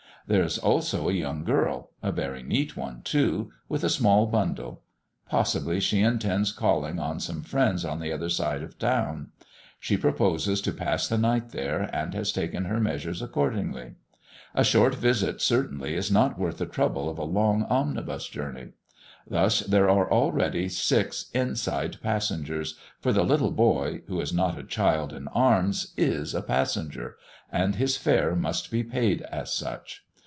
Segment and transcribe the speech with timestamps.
[0.27, 4.83] There is also a young girl, a very neat one too, with a small bundle.
[5.27, 9.31] Possibly she intends calling on some friends on the other side of the town;
[9.77, 13.95] she proposes to pass the night there, and has taken her measures accordingly.
[14.53, 18.69] A short visit certainly is not worth the trouble of a long omnibus journey.
[19.27, 24.63] Thus there are already six inside passengers, for the little boy, who is not a
[24.63, 27.17] child in arms, is a "passenger,"
[27.51, 30.05] and his fare must be paid as such.